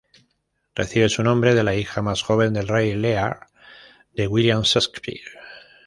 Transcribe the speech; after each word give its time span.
Recibe 0.73 1.09
su 1.09 1.21
nombre 1.21 1.53
de 1.53 1.63
la 1.63 1.75
hija 1.75 2.01
más 2.01 2.23
joven 2.23 2.53
del 2.53 2.67
Rey 2.67 2.95
Lear 2.95 3.49
de 4.15 4.25
William 4.25 4.63
Shakespeare. 4.63 5.21